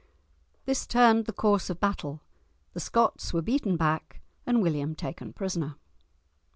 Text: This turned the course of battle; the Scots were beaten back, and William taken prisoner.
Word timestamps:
This 0.65 0.87
turned 0.87 1.25
the 1.25 1.31
course 1.31 1.69
of 1.69 1.79
battle; 1.79 2.21
the 2.73 2.79
Scots 2.79 3.33
were 3.33 3.43
beaten 3.43 3.77
back, 3.77 4.19
and 4.47 4.59
William 4.63 4.95
taken 4.95 5.31
prisoner. 5.31 5.75